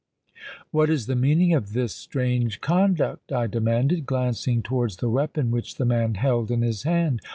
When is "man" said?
5.85-6.15